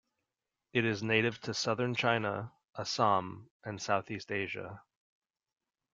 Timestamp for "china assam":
1.93-3.51